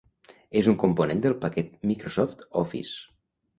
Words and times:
És 0.61 0.69
un 0.73 0.77
component 0.83 1.21
del 1.27 1.37
paquet 1.45 1.71
Microsoft 1.93 2.43
Office. 2.65 2.99